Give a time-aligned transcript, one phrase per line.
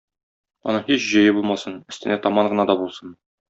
[0.73, 3.17] Аның һич җөе булмасын, өстемә таман гына да булсын.